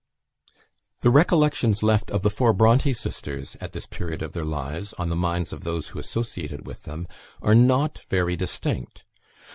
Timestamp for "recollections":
1.11-1.83